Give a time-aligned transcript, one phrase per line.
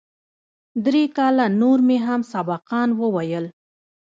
[0.85, 3.45] درې کاله نور مې هم سبقان وويل.